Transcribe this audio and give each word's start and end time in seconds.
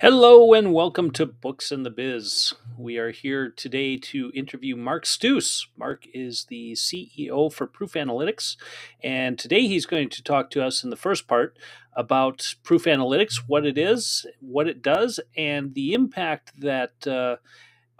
Hello 0.00 0.54
and 0.54 0.72
welcome 0.72 1.10
to 1.10 1.26
Books 1.26 1.72
in 1.72 1.82
the 1.82 1.90
Biz. 1.90 2.54
We 2.76 2.98
are 2.98 3.10
here 3.10 3.50
today 3.50 3.96
to 3.96 4.30
interview 4.32 4.76
Mark 4.76 5.04
Stouse. 5.04 5.66
Mark 5.76 6.04
is 6.14 6.44
the 6.44 6.74
CEO 6.74 7.52
for 7.52 7.66
Proof 7.66 7.94
Analytics, 7.94 8.56
and 9.02 9.36
today 9.36 9.66
he's 9.66 9.86
going 9.86 10.08
to 10.10 10.22
talk 10.22 10.50
to 10.50 10.64
us 10.64 10.84
in 10.84 10.90
the 10.90 10.96
first 10.96 11.26
part 11.26 11.58
about 11.94 12.54
Proof 12.62 12.84
Analytics, 12.84 13.42
what 13.48 13.66
it 13.66 13.76
is, 13.76 14.24
what 14.38 14.68
it 14.68 14.82
does, 14.82 15.18
and 15.36 15.74
the 15.74 15.94
impact 15.94 16.52
that 16.60 17.04
uh, 17.04 17.38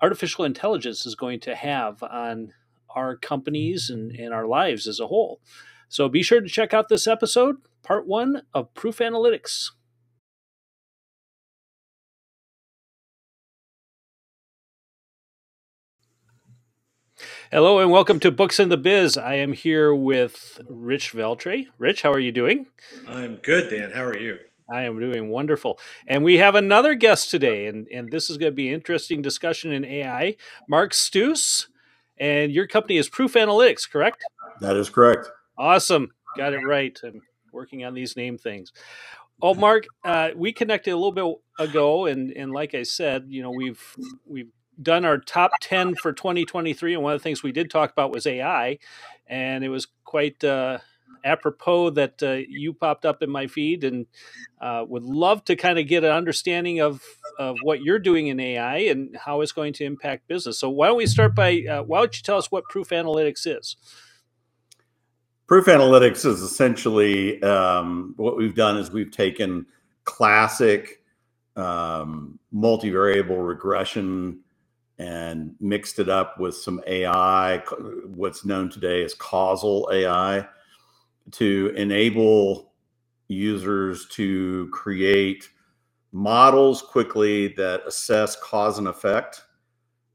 artificial 0.01 0.45
intelligence 0.45 1.05
is 1.05 1.17
going 1.17 1.41
to 1.41 1.57
have 1.57 2.01
on 2.05 2.53
our 2.91 3.17
companies 3.17 3.91
and, 3.91 4.13
and 4.13 4.33
our 4.33 4.47
lives 4.47 4.87
as 4.87 5.01
a 5.01 5.09
whole. 5.09 5.41
So 5.89 6.09
be 6.09 6.23
sure 6.23 6.41
to 6.41 6.49
check 6.49 6.73
out 6.73 6.89
this 6.89 7.09
episode, 7.09 7.57
part 7.83 8.07
one 8.07 8.43
of 8.55 8.73
Proof 8.75 8.99
Analytics. 8.99 9.71
Hello 17.51 17.79
and 17.79 17.91
welcome 17.91 18.21
to 18.21 18.31
Books 18.31 18.61
in 18.61 18.69
the 18.69 18.77
Biz. 18.77 19.17
I 19.17 19.37
am 19.37 19.55
here 19.55 19.95
with 19.95 20.61
Rich 20.69 21.15
Veltri. 21.15 21.69
Rich, 21.79 22.03
how 22.03 22.13
are 22.13 22.19
you 22.19 22.31
doing? 22.31 22.67
I'm 23.07 23.37
good, 23.37 23.71
Dan. 23.71 23.91
How 23.91 24.05
are 24.05 24.19
you? 24.19 24.37
I 24.71 24.83
am 24.83 25.01
doing 25.01 25.31
wonderful. 25.31 25.79
And 26.07 26.23
we 26.23 26.37
have 26.37 26.55
another 26.55 26.95
guest 26.95 27.31
today, 27.31 27.67
and, 27.67 27.89
and 27.89 28.11
this 28.11 28.29
is 28.29 28.37
going 28.37 28.53
to 28.53 28.55
be 28.55 28.69
an 28.69 28.75
interesting 28.75 29.23
discussion 29.23 29.73
in 29.73 29.83
AI. 29.83 30.37
Mark 30.69 30.93
Stouse, 30.93 31.69
and 32.19 32.53
your 32.53 32.67
company 32.67 32.99
is 32.99 33.09
Proof 33.09 33.33
Analytics, 33.33 33.91
correct? 33.91 34.23
That 34.61 34.77
is 34.77 34.91
correct. 34.91 35.31
Awesome. 35.57 36.11
Got 36.37 36.53
it 36.53 36.67
right. 36.67 37.01
I'm 37.03 37.23
working 37.51 37.83
on 37.83 37.95
these 37.95 38.15
name 38.15 38.37
things. 38.37 38.73
Oh, 39.41 39.55
Mark, 39.55 39.87
uh, 40.05 40.33
we 40.37 40.53
connected 40.53 40.91
a 40.91 40.97
little 40.97 41.13
bit 41.13 41.67
ago, 41.67 42.05
and, 42.05 42.31
and 42.31 42.53
like 42.53 42.75
I 42.75 42.83
said, 42.83 43.25
you 43.29 43.41
know, 43.41 43.53
we've 43.53 43.83
we've 44.27 44.51
done 44.81 45.05
our 45.05 45.19
top 45.19 45.51
10 45.61 45.97
for 45.97 46.13
2023 46.13 46.95
and 46.95 47.03
one 47.03 47.13
of 47.13 47.21
the 47.21 47.23
things 47.23 47.43
we 47.43 47.53
did 47.53 47.71
talk 47.71 47.91
about 47.91 48.13
was 48.13 48.27
ai 48.27 48.79
and 49.27 49.65
it 49.65 49.69
was 49.69 49.89
quite 50.05 50.43
uh, 50.45 50.79
apropos 51.25 51.91
that 51.91 52.23
uh, 52.23 52.39
you 52.49 52.73
popped 52.73 53.05
up 53.05 53.23
in 53.23 53.31
my 53.31 53.47
feed 53.47 53.85
and 53.85 54.07
uh, 54.61 54.85
would 54.89 55.03
love 55.03 55.45
to 55.45 55.57
kind 55.57 55.79
of 55.79 55.87
get 55.87 56.05
an 56.05 56.11
understanding 56.11 56.81
of, 56.81 57.03
of 57.39 57.57
what 57.63 57.83
you're 57.83 57.99
doing 57.99 58.29
in 58.29 58.41
ai 58.41 58.79
and 58.79 59.17
how 59.17 59.41
it's 59.41 59.53
going 59.53 59.73
to 59.73 59.85
impact 59.85 60.29
business. 60.29 60.59
So 60.59 60.69
why 60.69 60.89
don't 60.89 60.97
we 60.97 61.07
start 61.07 61.35
by 61.35 61.63
uh, 61.69 61.83
why 61.83 61.99
don't 61.99 62.17
you 62.17 62.23
tell 62.23 62.39
us 62.39 62.51
what 62.51 62.65
proof 62.65 62.89
analytics 62.89 63.47
is? 63.47 63.77
Proof 65.47 65.67
analytics 65.67 66.27
is 66.27 66.43
essentially 66.43 67.43
um, 67.43 68.15
what 68.17 68.37
we've 68.37 68.55
done 68.55 68.77
is 68.77 68.91
we've 68.91 69.11
taken 69.11 69.67
classic 70.05 71.03
um, 71.57 72.39
multivariable 72.55 73.47
regression 73.47 74.41
and 74.99 75.55
mixed 75.61 75.99
it 75.99 76.09
up 76.09 76.39
with 76.41 76.57
some 76.57 76.81
AI, 76.87 77.59
what's 78.07 78.45
known 78.45 78.69
today 78.69 79.05
as 79.05 79.15
causal 79.15 79.89
AI, 79.93 80.47
to 81.31 81.73
enable 81.77 82.73
users 83.29 84.07
to 84.09 84.69
create 84.73 85.49
models 86.11 86.83
quickly 86.83 87.49
that 87.49 87.83
assess 87.87 88.35
cause 88.37 88.79
and 88.79 88.89
effect, 88.89 89.45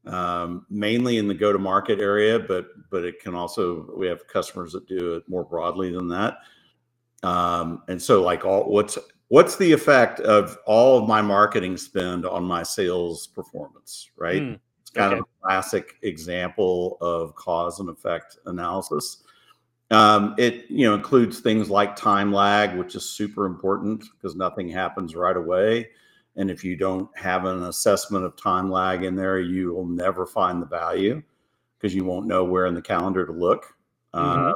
um, 0.06 0.66
mainly 0.68 1.16
in 1.16 1.28
the 1.28 1.34
go-to-market 1.34 2.00
area, 2.00 2.38
but 2.38 2.66
but 2.90 3.04
it 3.04 3.20
can 3.20 3.34
also 3.34 3.88
we 3.96 4.06
have 4.06 4.26
customers 4.26 4.72
that 4.72 4.86
do 4.86 5.14
it 5.14 5.22
more 5.28 5.44
broadly 5.44 5.92
than 5.92 6.08
that. 6.08 6.38
Um, 7.22 7.84
and 7.88 8.02
so, 8.02 8.22
like, 8.22 8.44
all 8.44 8.68
what's 8.68 8.98
what's 9.28 9.56
the 9.56 9.72
effect 9.72 10.20
of 10.20 10.58
all 10.66 10.98
of 10.98 11.08
my 11.08 11.22
marketing 11.22 11.78
spend 11.78 12.26
on 12.26 12.44
my 12.44 12.62
sales 12.62 13.28
performance, 13.28 14.10
right? 14.18 14.42
Mm 14.42 14.60
kind 14.94 15.12
okay. 15.12 15.20
of 15.20 15.26
a 15.26 15.46
classic 15.46 15.96
example 16.02 16.96
of 17.00 17.34
cause 17.34 17.80
and 17.80 17.88
effect 17.88 18.38
analysis. 18.46 19.22
Um, 19.90 20.34
it 20.38 20.64
you 20.70 20.86
know 20.86 20.94
includes 20.94 21.40
things 21.40 21.70
like 21.70 21.94
time 21.96 22.32
lag, 22.32 22.76
which 22.76 22.94
is 22.94 23.08
super 23.08 23.46
important 23.46 24.04
because 24.16 24.34
nothing 24.34 24.68
happens 24.68 25.14
right 25.14 25.36
away. 25.36 25.90
And 26.36 26.50
if 26.50 26.64
you 26.64 26.76
don't 26.76 27.08
have 27.16 27.44
an 27.44 27.62
assessment 27.64 28.24
of 28.24 28.36
time 28.36 28.70
lag 28.70 29.04
in 29.04 29.14
there, 29.14 29.38
you 29.38 29.72
will 29.72 29.86
never 29.86 30.26
find 30.26 30.60
the 30.60 30.66
value 30.66 31.22
because 31.78 31.94
you 31.94 32.04
won't 32.04 32.26
know 32.26 32.44
where 32.44 32.66
in 32.66 32.74
the 32.74 32.82
calendar 32.82 33.26
to 33.26 33.32
look. 33.32 33.66
Mm-hmm. 34.14 34.48
Uh, 34.48 34.52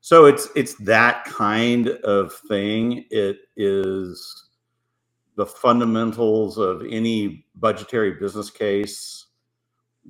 so 0.00 0.26
it's 0.26 0.48
it's 0.54 0.74
that 0.74 1.24
kind 1.24 1.88
of 1.88 2.32
thing. 2.32 3.04
It 3.10 3.38
is 3.56 4.48
the 5.36 5.46
fundamentals 5.46 6.58
of 6.58 6.82
any 6.88 7.46
budgetary 7.56 8.12
business 8.12 8.50
case 8.50 9.27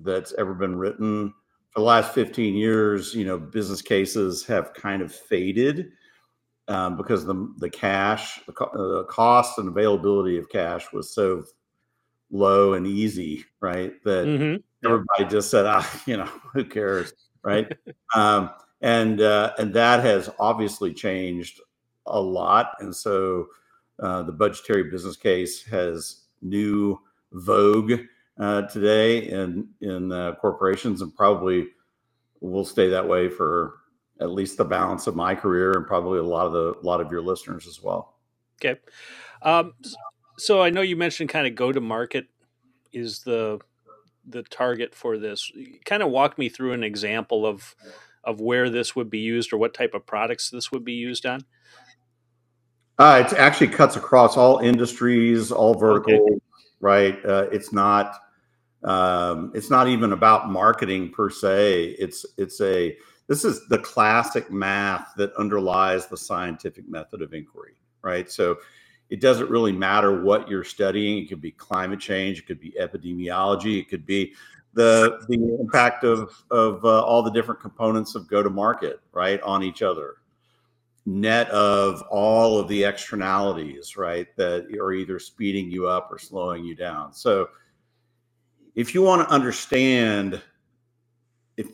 that's 0.03 0.34
ever 0.38 0.54
been 0.54 0.76
written. 0.76 1.32
For 1.70 1.81
the 1.81 1.86
last 1.86 2.14
15 2.14 2.54
years, 2.54 3.14
you 3.14 3.25
know, 3.25 3.38
business 3.38 3.82
cases 3.82 4.44
have 4.47 4.75
kind 4.75 5.03
of 5.03 5.14
faded 5.14 5.92
um, 6.69 6.97
because 6.97 7.25
the 7.25 7.53
the 7.59 7.70
cash, 7.70 8.41
the, 8.47 8.53
co- 8.53 8.70
the 8.72 9.04
cost 9.04 9.58
and 9.58 9.69
availability 9.69 10.37
of 10.38 10.48
cash 10.50 10.92
was 10.92 11.12
so 11.12 11.44
low 12.31 12.75
and 12.75 12.87
easy, 12.87 13.44
right? 13.60 13.92
That 14.04 14.26
mm-hmm. 14.26 14.87
everybody 14.87 15.25
just 15.31 15.50
said, 15.50 15.66
ah, 15.66 16.03
you 16.06 16.19
know, 16.19 16.31
who 16.53 16.64
cares, 16.64 17.12
right? 17.42 17.72
um, 18.14 18.50
and 18.81 19.20
uh, 19.20 19.54
and 19.58 19.75
that 19.75 20.04
has 20.04 20.31
obviously 20.38 20.92
changed 20.92 21.60
a 22.06 22.20
lot, 22.20 22.72
and 22.81 22.94
so 22.94 23.47
uh, 24.00 24.22
the 24.22 24.32
budgetary 24.32 24.84
business 24.84 25.16
case 25.16 25.64
has 25.64 26.25
new 26.42 27.00
vogue 27.32 27.92
uh, 28.38 28.62
today 28.62 29.19
in 29.28 29.69
in 29.81 30.12
uh, 30.12 30.34
corporations, 30.41 31.03
and 31.03 31.15
probably 31.15 31.69
will 32.41 32.65
stay 32.65 32.88
that 32.91 33.09
way 33.09 33.28
for 33.28 33.75
at 34.21 34.31
least 34.31 34.56
the 34.56 34.65
balance 34.65 35.06
of 35.06 35.16
my 35.16 35.34
career, 35.34 35.72
and 35.72 35.87
probably 35.87 36.19
a 36.19 36.25
lot 36.25 36.47
of 36.47 36.53
the 36.53 36.75
a 36.81 36.84
lot 36.84 37.00
of 37.00 37.10
your 37.10 37.22
listeners 37.22 37.66
as 37.66 37.82
well. 37.82 38.15
Okay, 38.60 38.81
um, 39.43 39.75
so 40.37 40.62
I 40.62 40.71
know 40.71 40.81
you 40.81 40.97
mentioned 40.97 41.31
kind 41.31 41.47
of 41.47 41.54
go 41.54 41.72
to 41.72 41.81
market 41.81 42.28
is 42.93 43.21
the 43.22 43.60
the 44.26 44.43
target 44.44 44.94
for 44.94 45.19
this. 45.19 45.50
Kind 45.84 46.03
of 46.03 46.10
walk 46.10 46.38
me 46.38 46.49
through 46.49 46.72
an 46.72 46.84
example 46.84 47.47
of 47.47 47.75
of 48.25 48.41
where 48.41 48.69
this 48.69 48.94
would 48.94 49.10
be 49.10 49.20
used 49.20 49.53
or 49.53 49.59
what 49.59 49.75
type 49.75 49.94
of 49.94 50.06
products 50.06 50.50
this 50.50 50.70
would 50.70 50.84
be 50.84 50.93
used 50.93 51.25
on. 51.25 51.44
Uh, 52.99 53.25
it 53.25 53.32
actually 53.34 53.69
cuts 53.69 53.94
across 53.97 54.37
all 54.37 54.59
industries, 54.59 55.53
all 55.53 55.75
verticals, 55.75 56.28
okay. 56.28 56.41
right? 56.81 57.25
Uh, 57.25 57.47
it's 57.53 57.72
not 57.72 58.19
um, 58.84 59.52
it's 59.54 59.70
not 59.70 59.88
even 59.88 60.12
about 60.12 60.50
marketing 60.50 61.10
per 61.10 61.30
se. 61.30 61.96
It's 61.98 62.24
it's 62.36 62.60
a 62.60 62.96
this 63.26 63.44
is 63.44 63.66
the 63.68 63.78
classic 63.78 64.50
math 64.50 65.12
that 65.16 65.34
underlies 65.34 66.06
the 66.06 66.16
scientific 66.16 66.88
method 66.88 67.20
of 67.20 67.34
inquiry, 67.34 67.74
right? 68.02 68.30
So 68.30 68.58
it 69.10 69.20
doesn't 69.20 69.50
really 69.50 69.72
matter 69.72 70.22
what 70.22 70.48
you're 70.48 70.64
studying. 70.64 71.18
It 71.18 71.28
could 71.28 71.40
be 71.40 71.50
climate 71.50 72.00
change, 72.00 72.38
it 72.38 72.46
could 72.46 72.60
be 72.60 72.74
epidemiology, 72.80 73.80
it 73.80 73.88
could 73.88 74.06
be 74.06 74.34
the 74.74 75.24
the 75.28 75.56
impact 75.60 76.04
of 76.04 76.30
of 76.50 76.84
uh, 76.84 77.02
all 77.02 77.22
the 77.22 77.30
different 77.30 77.60
components 77.60 78.14
of 78.14 78.28
go 78.28 78.42
to 78.42 78.50
market, 78.50 79.00
right, 79.12 79.40
on 79.42 79.62
each 79.62 79.82
other. 79.82 80.16
Net 81.06 81.48
of 81.50 82.02
all 82.10 82.58
of 82.58 82.68
the 82.68 82.84
externalities, 82.84 83.96
right, 83.96 84.28
that 84.36 84.66
are 84.78 84.92
either 84.92 85.18
speeding 85.18 85.70
you 85.70 85.88
up 85.88 86.08
or 86.12 86.18
slowing 86.18 86.64
you 86.64 86.74
down. 86.74 87.14
So 87.14 87.48
if 88.78 88.94
you 88.94 89.02
want 89.02 89.20
to 89.20 89.34
understand 89.34 90.40
if 91.56 91.66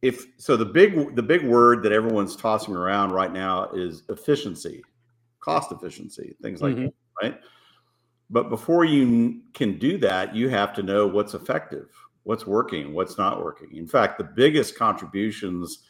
if 0.00 0.26
so 0.38 0.56
the 0.56 0.64
big 0.64 1.16
the 1.16 1.22
big 1.22 1.44
word 1.44 1.82
that 1.82 1.90
everyone's 1.90 2.36
tossing 2.36 2.76
around 2.76 3.10
right 3.10 3.32
now 3.32 3.68
is 3.74 4.04
efficiency 4.08 4.82
cost 5.40 5.72
efficiency 5.72 6.36
things 6.40 6.62
like 6.62 6.74
mm-hmm. 6.74 6.84
that 6.84 6.94
right? 7.22 7.40
But 8.30 8.48
before 8.48 8.84
you 8.84 9.42
can 9.54 9.76
do 9.76 9.98
that 9.98 10.36
you 10.36 10.48
have 10.48 10.72
to 10.74 10.84
know 10.84 11.04
what's 11.08 11.34
effective 11.34 11.88
what's 12.22 12.46
working 12.46 12.94
what's 12.94 13.18
not 13.18 13.42
working. 13.42 13.74
In 13.74 13.88
fact 13.88 14.16
the 14.16 14.24
biggest 14.24 14.78
contributions 14.78 15.80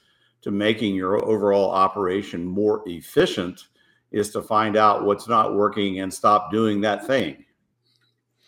to 0.40 0.50
making 0.50 0.94
your 0.94 1.22
overall 1.22 1.70
operation 1.70 2.46
more 2.46 2.82
efficient 2.86 3.68
is 4.10 4.30
to 4.30 4.40
find 4.40 4.78
out 4.78 5.04
what's 5.04 5.28
not 5.28 5.54
working 5.54 6.00
and 6.00 6.12
stop 6.12 6.50
doing 6.50 6.80
that 6.80 7.06
thing 7.06 7.44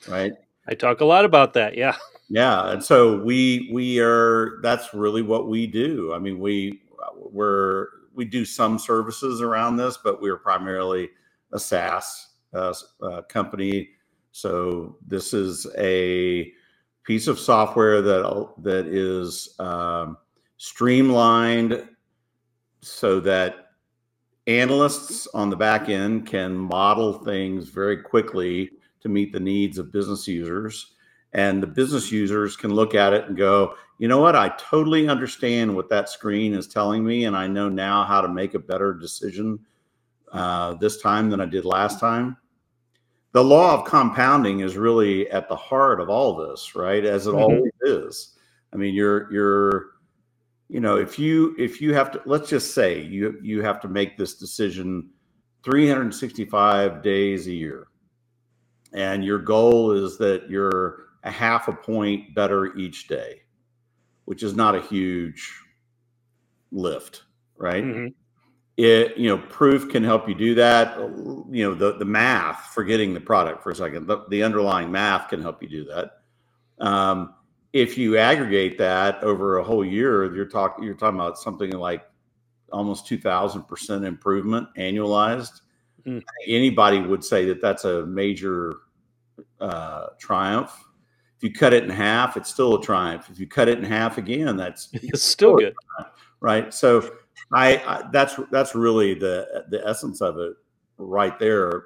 right 0.09 0.33
I 0.69 0.75
talk 0.75 1.01
a 1.01 1.05
lot 1.05 1.25
about 1.25 1.55
that. 1.55 1.77
Yeah. 1.77 1.97
Yeah, 2.29 2.71
and 2.71 2.83
so 2.83 3.23
we 3.23 3.71
we 3.73 4.01
are. 4.01 4.59
That's 4.63 4.93
really 4.93 5.23
what 5.23 5.49
we 5.49 5.67
do. 5.67 6.13
I 6.13 6.19
mean, 6.19 6.41
we 6.41 6.83
we're 7.15 7.89
we 8.15 8.25
do 8.25 8.45
some 8.45 8.79
services 8.79 9.41
around 9.41 9.77
this, 9.77 9.97
but 10.03 10.21
we're 10.21 10.39
primarily 10.39 11.11
a 11.53 11.59
SaaS 11.61 12.31
uh, 12.53 12.75
uh, 13.01 13.23
company. 13.23 13.91
So 14.33 14.97
this 15.07 15.33
is 15.33 15.67
a 15.79 16.53
piece 17.05 17.29
of 17.29 17.39
software 17.39 18.03
that 18.03 18.55
that 18.59 18.87
is 18.87 19.55
um, 19.61 20.17
streamlined 20.57 21.89
so 22.81 23.21
that 23.21 23.69
analysts 24.47 25.27
on 25.29 25.51
the 25.51 25.57
back 25.57 25.89
end 25.89 26.27
can 26.27 26.57
model 26.57 27.13
things 27.25 27.69
very 27.69 27.97
quickly 27.97 28.71
to 29.01 29.09
meet 29.09 29.33
the 29.33 29.41
needs 29.41 29.79
of 29.79 29.93
business 29.93 30.27
users. 30.27 30.93
And 31.33 31.63
the 31.63 31.67
business 31.67 32.11
users 32.11 32.57
can 32.57 32.73
look 32.73 32.95
at 32.95 33.13
it 33.13 33.27
and 33.27 33.37
go, 33.37 33.75
you 33.99 34.09
know 34.09 34.21
what? 34.21 34.37
I 34.37 34.49
totally 34.59 35.09
understand 35.09 35.75
what 35.75 35.89
that 35.91 36.09
screen 36.09 36.55
is 36.55 36.67
telling 36.67 37.05
me. 37.05 37.25
And 37.25 37.37
I 37.37 37.47
know 37.47 37.69
now 37.69 38.05
how 38.05 38.21
to 38.21 38.29
make 38.29 38.55
a 38.55 38.59
better 38.59 38.95
decision 38.95 39.59
uh, 40.33 40.75
this 40.75 41.01
time 41.01 41.31
than 41.31 41.41
I 41.41 41.47
did 41.47 41.65
last 41.65 42.01
time. 42.01 42.37
The 43.33 43.45
law 43.45 43.75
of 43.75 43.87
compounding 43.87 44.61
is 44.61 44.77
really 44.77 45.31
at 45.31 45.49
the 45.49 45.57
heart 45.57 46.01
of 46.01 46.09
all 46.09 46.37
this, 46.37 46.75
right? 46.75 47.05
As 47.05 47.27
it 47.27 47.31
mm-hmm. 47.31 47.39
always 47.39 47.73
is. 47.83 48.37
I 48.73 48.77
mean, 48.77 48.95
you're, 48.95 49.31
you're, 49.33 49.87
you 50.69 50.81
know, 50.81 50.97
if 50.97 51.19
you, 51.19 51.55
if 51.59 51.81
you 51.81 51.95
have 51.95 52.11
to, 52.13 52.23
let's 52.25 52.49
just 52.49 52.75
say 52.75 53.01
you, 53.01 53.39
you 53.43 53.63
have 53.63 53.81
to 53.81 53.89
make 53.89 54.17
this 54.17 54.35
decision 54.35 55.11
365 55.65 57.03
days 57.03 57.47
a 57.47 57.53
year 57.53 57.89
and 58.97 59.25
your 59.25 59.39
goal 59.39 59.93
is 59.93 60.19
that 60.19 60.51
you're 60.51 61.05
a 61.23 61.31
half 61.31 61.69
a 61.69 61.73
point 61.73 62.35
better 62.35 62.77
each 62.77 63.07
day, 63.07 63.43
which 64.25 64.43
is 64.43 64.57
not 64.57 64.75
a 64.75 64.81
huge 64.81 65.53
lift, 66.73 67.23
right? 67.57 67.85
Mm-hmm. 67.85 68.09
It, 68.77 69.17
you 69.17 69.29
know, 69.29 69.39
proof 69.39 69.89
can 69.89 70.05
help 70.05 70.29
you 70.29 70.35
do 70.35 70.55
that. 70.57 70.99
You 70.99 71.65
know, 71.65 71.75
the, 71.75 71.97
the 71.97 72.05
math, 72.05 72.73
forgetting 72.75 73.15
the 73.15 73.21
product 73.21 73.63
for 73.63 73.71
a 73.71 73.75
second, 73.75 74.07
the, 74.07 74.25
the 74.29 74.43
underlying 74.43 74.91
math 74.91 75.29
can 75.29 75.41
help 75.41 75.63
you 75.63 75.69
do 75.69 75.85
that. 75.85 76.19
Um, 76.79 77.35
if 77.73 77.97
you 77.97 78.17
aggregate 78.17 78.79
that 78.79 79.23
over 79.23 79.59
a 79.59 79.65
whole 79.65 79.85
year, 79.85 80.35
you're 80.35 80.45
talking 80.47 80.85
you're 80.85 80.95
talking 80.95 81.19
about 81.19 81.39
something 81.39 81.71
like 81.71 82.05
almost 82.73 83.07
two 83.07 83.19
thousand 83.19 83.63
percent 83.63 84.05
improvement 84.05 84.69
annualized. 84.77 85.61
Mm. 86.07 86.23
Anybody 86.47 87.01
would 87.01 87.25
say 87.25 87.47
that 87.47 87.61
that's 87.61 87.85
a 87.85 88.07
major 88.07 88.75
uh, 89.61 90.07
triumph. 90.19 90.85
If 91.37 91.43
you 91.43 91.53
cut 91.53 91.75
it 91.75 91.85
in 91.85 91.91
half, 91.91 92.37
it's 92.37 92.51
still 92.51 92.77
a 92.77 92.83
triumph. 92.83 93.29
If 93.31 93.39
you 93.39 93.47
cut 93.47 93.69
it 93.69 93.79
in 93.79 93.85
half 93.85 94.19
again, 94.19 94.57
that's 94.57 94.89
it's 94.93 95.23
still 95.23 95.57
good, 95.57 95.75
right? 96.41 96.73
So 96.73 97.11
I, 97.53 97.77
I, 97.77 98.09
that's 98.13 98.39
that's 98.51 98.75
really 98.75 99.15
the 99.15 99.65
the 99.71 99.87
essence 99.87 100.21
of 100.21 100.39
it 100.39 100.55
right 100.99 101.39
there. 101.39 101.85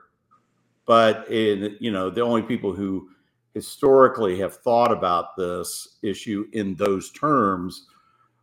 But 0.86 1.30
in 1.30 1.76
you 1.80 1.90
know 1.90 2.10
the 2.10 2.22
only 2.22 2.42
people 2.42 2.72
who 2.72 3.10
historically 3.54 4.38
have 4.38 4.56
thought 4.56 4.92
about 4.92 5.36
this 5.36 5.98
issue 6.02 6.46
in 6.52 6.76
those 6.76 7.10
terms 7.10 7.86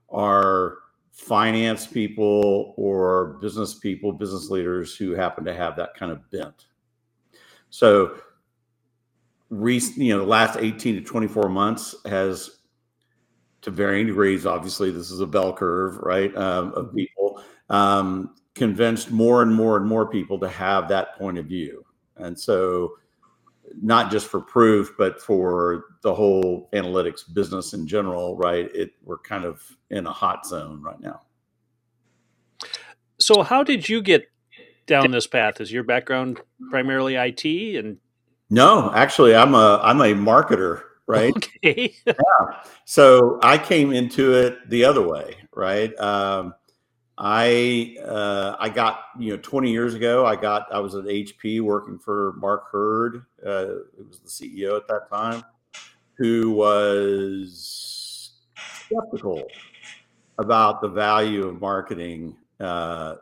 are 0.10 0.80
finance 1.12 1.88
people 1.88 2.74
or 2.78 3.38
business 3.42 3.74
people, 3.74 4.12
business 4.12 4.50
leaders 4.50 4.96
who 4.96 5.14
happen 5.14 5.44
to 5.44 5.54
have 5.54 5.76
that 5.76 5.96
kind 5.96 6.12
of 6.12 6.30
bent. 6.30 6.68
So 7.70 8.20
recent, 9.50 9.98
you 9.98 10.14
know, 10.14 10.20
the 10.20 10.28
last 10.28 10.58
18 10.58 10.96
to 10.96 11.02
24 11.02 11.50
months 11.50 11.96
has, 12.06 12.52
to 13.62 13.72
varying 13.72 14.08
degrees, 14.08 14.46
obviously, 14.46 14.92
this 14.92 15.12
is 15.12 15.20
a 15.20 15.28
bell 15.28 15.54
curve, 15.54 15.98
right, 15.98 16.36
um, 16.36 16.74
of 16.74 16.86
mm-hmm. 16.88 16.98
people, 16.98 17.42
um, 17.70 18.36
convinced 18.56 19.12
more 19.12 19.42
and 19.42 19.54
more 19.54 19.78
and 19.78 19.86
more 19.86 20.10
people 20.10 20.40
to 20.40 20.48
have 20.48 20.88
that 20.90 21.18
point 21.18 21.38
of 21.38 21.46
view. 21.46 21.86
And 22.18 22.40
so, 22.40 22.98
not 23.82 24.12
just 24.12 24.28
for 24.28 24.40
proof, 24.40 24.94
but 24.98 25.22
for 25.22 25.86
the 26.02 26.14
whole 26.14 26.70
analytics 26.74 27.22
business 27.34 27.74
in 27.74 27.86
general, 27.88 28.38
right? 28.38 28.74
It 28.74 28.92
we're 29.04 29.18
kind 29.20 29.46
of 29.46 29.62
in 29.90 30.08
a 30.08 30.12
hot 30.12 30.46
zone 30.46 30.82
right 30.82 31.00
now. 31.00 31.22
So, 33.20 33.44
how 33.44 33.64
did 33.64 33.88
you 33.88 34.02
get 34.02 34.30
down 34.86 35.12
this 35.12 35.28
path? 35.28 35.60
Is 35.60 35.72
your 35.72 35.84
background 35.84 36.40
primarily 36.70 37.16
IT, 37.16 37.46
and 37.78 37.98
no, 38.50 38.92
actually, 38.94 39.36
I'm 39.36 39.54
a 39.56 39.80
I'm 39.84 40.02
a 40.02 40.14
marketer, 40.14 40.82
right? 41.06 41.36
Okay. 41.36 41.96
yeah. 42.06 42.14
So 42.86 43.40
I 43.44 43.58
came 43.58 43.92
into 43.92 44.34
it 44.34 44.70
the 44.70 44.86
other 44.86 45.06
way, 45.06 45.36
right? 45.54 45.98
Um, 46.00 46.54
I 47.18 47.98
uh, 48.06 48.56
I 48.60 48.70
got 48.70 49.02
you 49.20 49.32
know 49.32 49.38
20 49.42 49.72
years 49.72 49.96
ago. 49.96 50.26
I 50.26 50.36
got 50.36 50.72
I 50.72 50.80
was 50.80 50.96
at 50.96 51.06
HP 51.06 51.62
working 51.62 52.00
for 52.00 52.34
Mark 52.38 52.72
Hurd, 52.72 53.26
uh, 53.46 53.66
who 53.98 54.06
was 54.08 54.20
the 54.20 54.30
CEO 54.30 54.78
at 54.78 54.88
that 54.88 55.10
time, 55.10 55.44
who 56.18 56.52
was 56.52 58.34
skeptical 58.86 59.44
about 60.38 60.82
the 60.82 60.88
value 60.88 61.48
of 61.48 61.60
marketing 61.60 62.38
uh, 62.60 63.16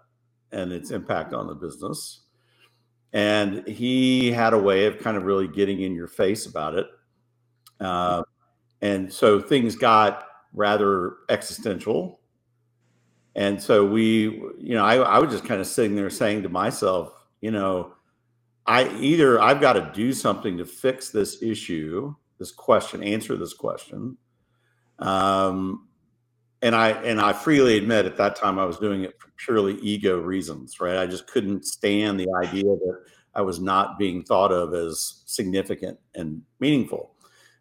and 0.52 0.72
its 0.72 0.92
impact 0.92 1.34
on 1.34 1.48
the 1.48 1.56
business 1.56 2.25
and 3.16 3.66
he 3.66 4.30
had 4.30 4.54
a 4.54 4.60
way 4.60 4.88
of 4.88 5.00
kind 5.00 5.16
of 5.16 5.24
really 5.24 5.48
getting 5.48 5.82
in 5.82 5.96
your 5.96 6.08
face 6.08 6.46
about 6.46 6.76
it. 6.76 6.86
Uh, 7.80 8.22
and 8.82 9.12
so 9.12 9.40
things 9.40 9.78
got 9.78 10.28
rather 10.54 11.14
existential. 11.30 12.20
And 13.34 13.62
so 13.62 13.86
we, 13.86 14.44
you 14.60 14.76
know, 14.76 14.84
I, 14.84 14.98
I 14.98 15.20
was 15.20 15.32
just 15.32 15.46
kind 15.46 15.62
of 15.62 15.68
sitting 15.68 15.96
there 15.96 16.10
saying 16.10 16.44
to 16.44 16.50
myself, 16.50 17.14
you 17.40 17.52
know, 17.52 17.94
I 18.66 18.90
either 18.98 19.42
I've 19.42 19.62
got 19.62 19.74
to 19.74 19.92
do 19.94 20.12
something 20.12 20.58
to 20.58 20.66
fix 20.66 21.10
this 21.10 21.42
issue, 21.42 22.14
this 22.38 22.52
question, 22.52 23.02
answer 23.02 23.38
this 23.38 23.54
question. 23.54 24.18
Um, 25.00 25.88
and 26.66 26.76
I 26.76 26.90
and 27.04 27.22
I 27.22 27.32
freely 27.32 27.78
admit 27.78 28.08
at 28.08 28.18
that 28.18 28.36
time 28.36 28.58
I 28.58 28.66
was 28.66 28.80
doing 28.80 29.04
it 29.04 29.20
for 29.20 29.30
purely 29.38 29.76
ego 29.82 30.20
reasons, 30.20 30.80
right? 30.80 30.98
I 30.98 31.06
just 31.06 31.28
couldn't 31.28 31.64
stand 31.64 32.20
the 32.20 32.28
idea 32.44 32.64
that 32.64 33.04
I 33.36 33.42
was 33.42 33.60
not 33.60 34.00
being 34.00 34.24
thought 34.24 34.52
of 34.52 34.74
as 34.74 35.22
significant 35.28 36.00
and 36.16 36.42
meaningful. 36.60 37.14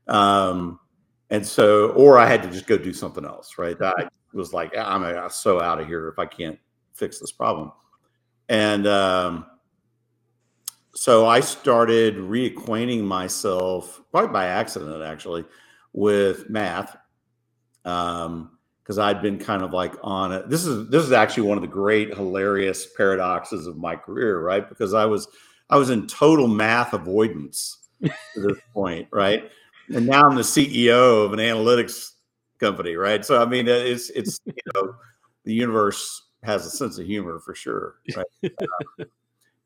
Um, 0.09 0.81
and 1.29 1.47
so, 1.47 1.91
or 1.91 2.17
I 2.17 2.27
had 2.27 2.43
to 2.45 2.51
just 2.51 2.67
go 2.67 2.79
do 2.79 2.95
something 2.95 3.27
else, 3.27 3.59
right? 3.59 3.77
I 3.79 4.09
was 4.33 4.55
like, 4.55 4.75
I'm 4.75 5.29
so 5.29 5.61
out 5.61 5.83
of 5.83 5.87
here 5.87 6.09
if 6.09 6.19
I 6.19 6.25
can't 6.25 6.59
fix 6.95 7.19
this 7.19 7.33
problem. 7.33 7.73
And 8.49 8.87
um, 8.87 9.45
so 10.95 11.27
I 11.27 11.41
started 11.41 12.17
reacquainting 12.17 13.03
myself, 13.03 14.01
probably 14.11 14.33
by 14.33 14.47
accident, 14.47 15.03
actually, 15.03 15.45
with 15.93 16.49
math. 16.49 16.97
Um, 17.85 18.54
because 18.85 18.99
I'd 18.99 19.23
been 19.23 19.39
kind 19.39 19.63
of 19.63 19.73
like 19.73 19.95
on 20.03 20.31
it. 20.31 20.51
This 20.51 20.67
is 20.67 20.91
this 20.91 21.03
is 21.03 21.13
actually 21.13 21.49
one 21.49 21.57
of 21.57 21.63
the 21.63 21.69
great 21.69 22.15
hilarious 22.15 22.87
paradoxes 22.87 23.67
of 23.67 23.79
my 23.79 23.97
career, 23.97 24.41
right? 24.41 24.69
Because 24.69 24.93
I 24.93 25.07
was 25.07 25.27
I 25.71 25.79
was 25.79 25.89
in 25.89 26.07
total 26.07 26.47
math 26.47 26.93
avoidance 26.93 27.79
to 28.03 28.13
this 28.37 28.59
point, 28.75 29.09
right? 29.11 29.51
And 29.95 30.07
now 30.07 30.23
I'm 30.29 30.37
the 30.37 30.43
CEO 30.43 31.25
of 31.25 31.33
an 31.33 31.39
analytics 31.39 32.13
company, 32.61 32.97
right? 32.97 33.25
So 33.25 33.41
I 33.41 33.47
mean, 33.47 33.67
it's 33.69 34.11
it's 34.11 34.39
you 34.45 34.53
know, 34.75 34.95
the 35.45 35.55
universe 35.55 36.23
has 36.43 36.67
a 36.67 36.71
sense 36.71 36.99
of 36.99 37.07
humor 37.07 37.39
for 37.39 37.55
sure, 37.55 37.97
right? 38.15 38.51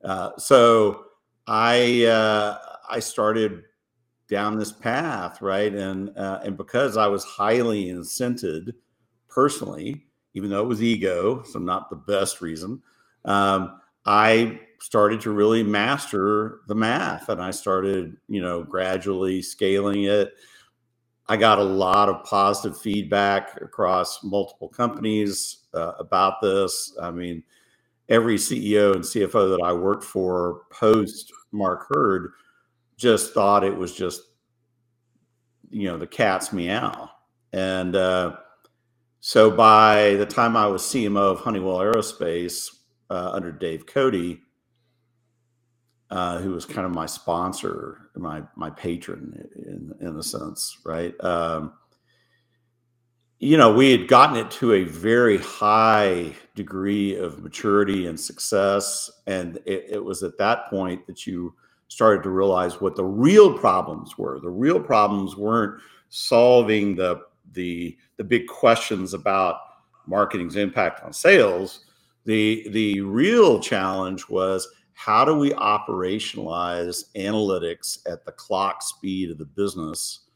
uh, 0.04 0.30
so 0.36 1.06
I 1.48 2.04
uh, 2.04 2.58
I 2.88 3.00
started 3.00 3.64
down 4.28 4.56
this 4.56 4.70
path, 4.70 5.42
right? 5.42 5.74
And 5.74 6.16
uh, 6.16 6.38
and 6.44 6.56
because 6.56 6.96
I 6.96 7.08
was 7.08 7.24
highly 7.24 7.86
incented 7.86 8.74
personally, 9.38 10.04
even 10.34 10.50
though 10.50 10.64
it 10.64 10.66
was 10.66 10.82
ego, 10.82 11.44
so 11.44 11.60
not 11.60 11.88
the 11.90 11.94
best 11.94 12.40
reason, 12.40 12.82
um, 13.24 13.80
I 14.04 14.58
started 14.80 15.20
to 15.20 15.30
really 15.30 15.62
master 15.62 16.62
the 16.66 16.74
math 16.74 17.28
and 17.28 17.40
I 17.40 17.52
started, 17.52 18.16
you 18.26 18.42
know, 18.42 18.64
gradually 18.64 19.40
scaling 19.40 20.04
it. 20.04 20.32
I 21.28 21.36
got 21.36 21.60
a 21.60 21.62
lot 21.62 22.08
of 22.08 22.24
positive 22.24 22.80
feedback 22.80 23.62
across 23.62 24.24
multiple 24.24 24.68
companies 24.68 25.66
uh, 25.72 25.92
about 26.00 26.42
this. 26.42 26.96
I 27.00 27.12
mean, 27.12 27.44
every 28.08 28.38
CEO 28.38 28.92
and 28.92 29.04
CFO 29.04 29.56
that 29.56 29.64
I 29.64 29.72
worked 29.72 30.02
for 30.02 30.62
post 30.72 31.32
Mark 31.52 31.86
Hurd 31.90 32.32
just 32.96 33.34
thought 33.34 33.62
it 33.62 33.76
was 33.76 33.94
just, 33.94 34.20
you 35.70 35.86
know, 35.86 35.96
the 35.96 36.08
cat's 36.08 36.52
meow. 36.52 37.08
And 37.52 37.94
uh, 37.94 38.38
so 39.20 39.50
by 39.50 40.14
the 40.14 40.26
time 40.26 40.56
I 40.56 40.66
was 40.66 40.82
CMO 40.82 41.32
of 41.32 41.40
Honeywell 41.40 41.78
Aerospace 41.78 42.68
uh, 43.10 43.30
under 43.32 43.50
Dave 43.50 43.86
Cote, 43.86 44.38
uh, 46.10 46.38
who 46.38 46.52
was 46.52 46.64
kind 46.64 46.86
of 46.86 46.92
my 46.92 47.06
sponsor, 47.06 48.10
my 48.16 48.42
my 48.56 48.70
patron 48.70 49.48
in 49.56 49.92
in 50.00 50.16
a 50.16 50.22
sense, 50.22 50.78
right? 50.84 51.14
Um, 51.22 51.72
you 53.40 53.56
know, 53.56 53.72
we 53.72 53.92
had 53.92 54.08
gotten 54.08 54.36
it 54.36 54.50
to 54.52 54.72
a 54.72 54.84
very 54.84 55.38
high 55.38 56.34
degree 56.56 57.14
of 57.14 57.42
maturity 57.42 58.06
and 58.06 58.18
success, 58.18 59.10
and 59.26 59.58
it, 59.64 59.86
it 59.90 60.04
was 60.04 60.22
at 60.22 60.38
that 60.38 60.68
point 60.70 61.06
that 61.06 61.26
you 61.26 61.54
started 61.88 62.22
to 62.22 62.30
realize 62.30 62.80
what 62.80 62.96
the 62.96 63.04
real 63.04 63.56
problems 63.56 64.18
were. 64.18 64.40
The 64.40 64.50
real 64.50 64.80
problems 64.80 65.36
weren't 65.36 65.80
solving 66.08 66.96
the 66.96 67.20
the 67.52 67.96
the 68.18 68.24
big 68.24 68.46
questions 68.46 69.14
about 69.14 69.60
marketing's 70.06 70.56
impact 70.56 71.02
on 71.02 71.12
sales. 71.12 71.86
The 72.26 72.68
the 72.70 73.00
real 73.00 73.60
challenge 73.60 74.28
was 74.28 74.68
how 74.92 75.24
do 75.24 75.36
we 75.36 75.50
operationalize 75.52 77.04
analytics 77.16 77.98
at 78.10 78.24
the 78.24 78.32
clock 78.32 78.82
speed 78.82 79.30
of 79.30 79.38
the 79.38 79.46
business 79.46 80.26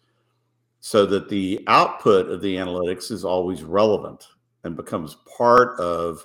so 0.81 1.05
that 1.07 1.29
the 1.29 1.63
output 1.67 2.29
of 2.29 2.41
the 2.41 2.57
analytics 2.57 3.11
is 3.11 3.25
always 3.25 3.63
relevant 3.63 4.25
and 4.65 4.77
becomes 4.77 5.17
part 5.37 5.79
of 5.81 6.25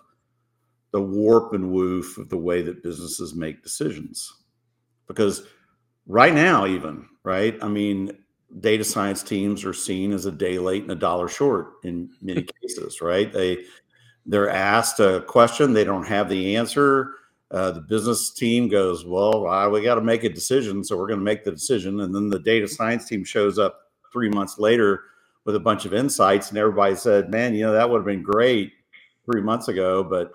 the 0.92 1.02
warp 1.02 1.54
and 1.54 1.72
woof 1.72 2.18
of 2.18 2.30
the 2.30 2.38
way 2.38 2.62
that 2.62 2.84
businesses 2.84 3.36
make 3.36 3.64
decisions. 3.64 4.32
Because 5.08 5.48
right 6.06 6.34
now, 6.34 6.66
even, 6.66 7.08
right? 7.24 7.58
I 7.62 7.68
mean, 7.68 8.18
data 8.60 8.84
science 8.84 9.24
teams 9.24 9.66
are 9.66 9.74
seen 9.74 10.12
as 10.12 10.26
a 10.26 10.32
day 10.32 10.58
late 10.58 10.84
and 10.84 10.92
a 10.92 10.96
dollar 10.96 11.28
short 11.28 11.74
in 11.84 12.10
many 12.22 12.44
cases, 12.62 13.02
right? 13.02 13.32
They 13.32 13.66
they're 14.26 14.50
asked 14.50 15.00
a 15.00 15.24
question, 15.28 15.74
they 15.74 15.86
don't 15.86 16.06
have 16.06 16.30
the 16.30 16.56
answer. 16.56 17.14
Uh, 17.50 17.72
the 17.72 17.82
business 17.82 18.32
team 18.32 18.68
goes, 18.68 19.06
"Well, 19.06 19.48
uh, 19.48 19.70
we 19.70 19.82
got 19.82 19.96
to 19.96 20.02
make 20.02 20.26
a 20.26 20.30
decision, 20.30 20.84
so 20.84 20.98
we're 20.98 21.08
going 21.08 21.20
to 21.20 21.24
make 21.24 21.46
the 21.46 21.52
decision." 21.52 22.02
And 22.02 22.14
then 22.14 22.30
the 22.30 22.40
data 22.40 22.68
science 22.68 23.06
team 23.06 23.24
shows 23.24 23.58
up 23.58 23.92
three 24.12 24.30
months 24.30 24.60
later 24.60 25.04
with 25.46 25.56
a 25.56 25.60
bunch 25.60 25.86
of 25.86 25.94
insights, 25.94 26.50
and 26.50 26.58
everybody 26.58 26.96
said, 26.96 27.32
"Man, 27.32 27.56
you 27.56 27.62
know 27.62 27.72
that 27.72 27.90
would 27.90 28.00
have 28.00 28.06
been 28.06 28.22
great 28.22 28.74
three 29.26 29.42
months 29.42 29.70
ago, 29.70 30.04
but 30.04 30.34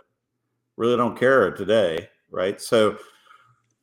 really 0.76 0.96
don't 0.96 1.18
care 1.18 1.50
today, 1.50 2.08
right?" 2.30 2.58
So, 2.62 2.96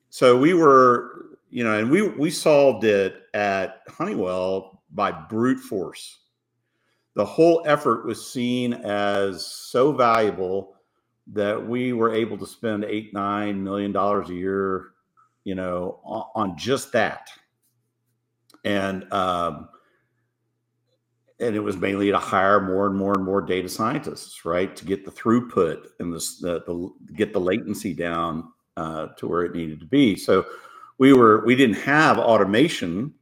so 0.09 0.35
we 0.35 0.55
were, 0.55 1.37
you 1.49 1.63
know, 1.63 1.77
and 1.77 1.89
we 1.89 2.07
we 2.07 2.29
solved 2.29 2.83
it 2.83 3.23
at 3.33 3.81
Honeywell 3.87 4.83
by 4.91 5.11
brute 5.11 5.59
force. 5.59 6.19
The 7.15 7.25
whole 7.25 7.63
effort 7.65 8.05
was 8.05 8.31
seen 8.31 8.73
as 8.73 9.45
so 9.45 9.91
valuable 9.91 10.75
that 11.27 11.67
we 11.67 11.93
were 11.93 12.13
able 12.13 12.37
to 12.37 12.45
spend 12.45 12.85
eight 12.85 13.13
nine 13.13 13.63
million 13.63 13.91
dollars 13.91 14.29
a 14.29 14.33
year, 14.33 14.91
you 15.43 15.55
know, 15.55 15.99
on, 16.03 16.25
on 16.35 16.57
just 16.57 16.91
that, 16.93 17.29
and 18.63 19.11
um, 19.11 19.69
and 21.39 21.55
it 21.55 21.61
was 21.61 21.77
mainly 21.77 22.11
to 22.11 22.17
hire 22.17 22.61
more 22.61 22.85
and 22.85 22.95
more 22.95 23.13
and 23.13 23.23
more 23.23 23.41
data 23.41 23.69
scientists, 23.69 24.45
right, 24.45 24.75
to 24.75 24.85
get 24.85 25.05
the 25.05 25.11
throughput 25.11 25.87
and 25.99 26.13
the, 26.13 26.19
the, 26.41 26.63
the 26.65 27.13
get 27.13 27.33
the 27.33 27.39
latency 27.39 27.93
down 27.93 28.51
uh, 28.77 29.07
to 29.17 29.27
where 29.27 29.43
it 29.43 29.55
needed 29.55 29.79
to 29.79 29.85
be. 29.85 30.15
So 30.15 30.45
we 30.99 31.13
were 31.13 31.43
we 31.45 31.55
didn't 31.55 31.77
have 31.77 32.19
automation, 32.19 33.13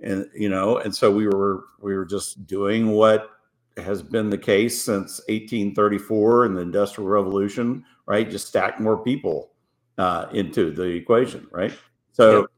and 0.00 0.26
you 0.34 0.48
know, 0.48 0.78
and 0.78 0.94
so 0.94 1.10
we 1.10 1.26
were 1.26 1.64
we 1.80 1.96
were 1.96 2.04
just 2.04 2.46
doing 2.46 2.92
what 2.92 3.30
has 3.76 4.02
been 4.02 4.30
the 4.30 4.38
case 4.38 4.82
since 4.82 5.20
1834 5.28 6.46
and 6.46 6.56
the 6.56 6.62
Industrial 6.62 7.08
Revolution, 7.08 7.84
right? 8.06 8.30
Just 8.30 8.46
stack 8.46 8.80
more 8.80 9.02
people 9.02 9.50
uh, 9.98 10.26
into 10.32 10.70
the 10.70 10.84
equation, 10.84 11.48
right? 11.50 11.72
So. 12.12 12.40
Yep 12.40 12.50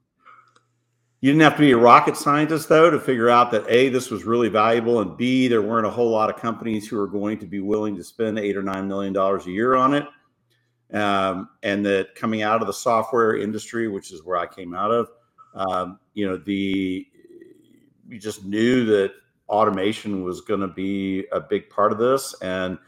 you 1.21 1.33
didn't 1.33 1.43
have 1.43 1.55
to 1.55 1.61
be 1.61 1.73
a 1.73 1.77
rocket 1.77 2.17
scientist, 2.17 2.69
though, 2.69 2.91
to 2.91 3.01
figure 3.01 3.29
out 3.29 3.51
that 3.51 3.65
A, 3.69 3.89
this 3.89 4.09
was 4.09 4.25
really 4.25 4.49
valuable, 4.49 5.01
and 5.01 5.17
B, 5.17 5.49
there 5.49 5.63
weren't 5.63 5.87
a 5.87 5.91
whole 5.91 6.11
lot 6.11 6.31
of 6.31 6.37
companies 6.37 6.87
who 6.87 6.97
were 6.97 7.09
going 7.09 7.39
to 7.39 7.47
be 7.47 7.59
willing 7.59 7.97
to 7.97 8.05
spend 8.05 8.39
eight 8.39 8.57
or 8.57 8.63
nine 8.63 8.87
million 8.87 9.13
dollars 9.13 9.47
a 9.47 9.51
year 9.51 9.75
on 9.75 9.95
it. 9.95 10.07
Um, 10.93 11.51
and 11.63 11.85
that 11.85 12.15
coming 12.15 12.43
out 12.43 12.61
of 12.61 12.67
the 12.67 12.73
software 12.73 13.37
industry, 13.37 13.89
which 13.89 14.11
is 14.11 14.25
where 14.25 14.39
I 14.39 14.47
came 14.47 14.75
out 14.75 14.91
of, 14.91 15.11
um, 15.55 15.99
you 16.15 16.27
know, 16.27 16.37
the 16.37 17.07
you 18.09 18.19
just 18.19 18.45
knew 18.45 18.87
that 18.87 19.13
automation 19.49 20.23
was 20.25 20.41
going 20.41 20.61
to 20.61 20.69
be 20.69 21.27
a 21.33 21.41
big 21.41 21.69
part 21.69 21.93
of 21.93 21.99
this, 21.99 22.35
and 22.41 22.79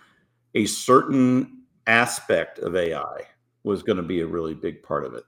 a 0.54 0.64
certain 0.64 1.62
aspect 1.86 2.58
of 2.60 2.74
AI 2.76 3.26
was 3.64 3.82
going 3.82 3.96
to 3.96 4.02
be 4.02 4.20
a 4.20 4.26
really 4.26 4.54
big 4.54 4.82
part 4.82 5.04
of 5.04 5.14
it. 5.14 5.24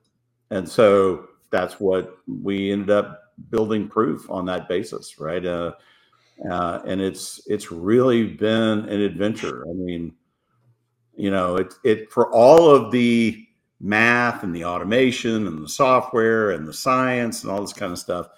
And 0.50 0.68
so 0.68 1.28
that's 1.50 1.78
what 1.78 2.16
we 2.26 2.72
ended 2.72 2.90
up 2.90 3.34
building 3.50 3.88
proof 3.88 4.30
on 4.30 4.46
that 4.46 4.68
basis, 4.68 5.18
right? 5.18 5.44
Uh, 5.44 5.72
uh, 6.50 6.80
and 6.86 7.00
it's 7.00 7.42
it's 7.46 7.70
really 7.70 8.26
been 8.26 8.80
an 8.80 9.00
adventure. 9.00 9.64
I 9.68 9.72
mean, 9.74 10.14
you 11.16 11.30
know, 11.30 11.56
it 11.56 11.74
it 11.84 12.10
for 12.12 12.30
all 12.32 12.70
of 12.70 12.90
the 12.90 13.46
math 13.80 14.44
and 14.44 14.54
the 14.54 14.64
automation 14.64 15.46
and 15.46 15.62
the 15.62 15.68
software 15.68 16.52
and 16.52 16.66
the 16.66 16.72
science 16.72 17.42
and 17.42 17.50
all 17.50 17.60
this 17.60 17.72
kind 17.72 17.92
of 17.92 17.98
stuff, 17.98 18.28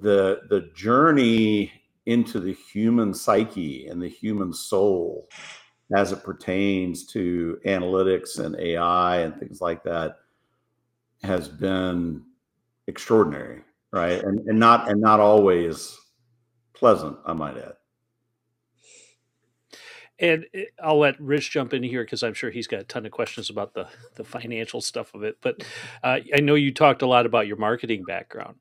the 0.00 0.42
the 0.48 0.70
journey 0.74 1.72
into 2.06 2.40
the 2.40 2.52
human 2.52 3.14
psyche 3.14 3.86
and 3.86 4.02
the 4.02 4.08
human 4.08 4.52
soul 4.52 5.28
as 5.94 6.12
it 6.12 6.24
pertains 6.24 7.06
to 7.06 7.58
analytics 7.66 8.38
and 8.38 8.56
AI 8.58 9.18
and 9.18 9.38
things 9.38 9.60
like 9.60 9.82
that 9.84 10.16
has 11.22 11.48
been 11.48 12.22
extraordinary, 12.86 13.62
right? 13.92 14.22
And 14.22 14.40
and 14.48 14.58
not 14.58 14.90
and 14.90 15.00
not 15.00 15.20
always 15.20 15.96
pleasant, 16.74 17.18
I 17.26 17.32
might 17.32 17.58
add. 17.58 17.74
And 20.22 20.46
I'll 20.80 21.00
let 21.00 21.20
Rich 21.20 21.50
jump 21.50 21.74
in 21.74 21.82
here 21.82 22.04
because 22.04 22.22
I'm 22.22 22.32
sure 22.32 22.50
he's 22.50 22.68
got 22.68 22.80
a 22.80 22.84
ton 22.84 23.04
of 23.04 23.10
questions 23.10 23.50
about 23.50 23.74
the 23.74 23.88
the 24.14 24.22
financial 24.22 24.80
stuff 24.80 25.12
of 25.14 25.24
it. 25.24 25.38
But 25.42 25.64
uh, 26.04 26.20
I 26.32 26.40
know 26.40 26.54
you 26.54 26.72
talked 26.72 27.02
a 27.02 27.06
lot 27.06 27.26
about 27.26 27.48
your 27.48 27.56
marketing 27.56 28.04
background. 28.04 28.54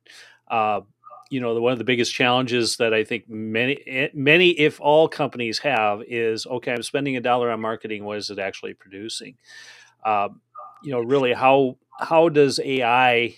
Uh, 0.49 0.81
you 1.29 1.39
know, 1.39 1.53
the, 1.53 1.61
one 1.61 1.71
of 1.71 1.77
the 1.77 1.85
biggest 1.85 2.13
challenges 2.13 2.77
that 2.77 2.93
I 2.93 3.03
think 3.03 3.29
many, 3.29 3.79
eh, 3.87 4.09
many, 4.13 4.49
if 4.49 4.81
all 4.81 5.07
companies 5.07 5.59
have 5.59 6.01
is 6.07 6.47
okay. 6.47 6.73
I'm 6.73 6.83
spending 6.83 7.15
a 7.15 7.21
dollar 7.21 7.51
on 7.51 7.61
marketing. 7.61 8.03
What 8.03 8.17
is 8.17 8.31
it 8.31 8.39
actually 8.39 8.73
producing? 8.73 9.37
Uh, 10.03 10.29
you 10.83 10.91
know, 10.91 10.99
really, 10.99 11.31
how 11.31 11.77
how 11.99 12.27
does 12.27 12.59
AI 12.59 13.35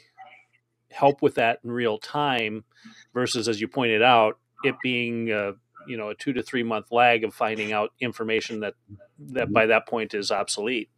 help 0.91 1.21
with 1.21 1.35
that 1.35 1.59
in 1.65 1.71
real 1.71 1.97
time 1.97 2.63
versus, 3.13 3.49
as 3.49 3.59
you 3.59 3.67
pointed 3.67 4.01
out, 4.01 4.39
it 4.63 4.75
being 4.81 5.29
uh, 5.29 5.51
you 5.87 5.97
know 5.97 6.09
a 6.09 6.15
two 6.15 6.33
to 6.33 6.43
three 6.43 6.63
month 6.63 6.91
lag 6.91 7.23
of 7.23 7.33
finding 7.33 7.73
out 7.73 7.91
information 7.99 8.59
that 8.61 8.73
that 9.19 9.51
by 9.51 9.65
that 9.65 9.87
point 9.87 10.13
is 10.13 10.31
obsolete. 10.31 10.89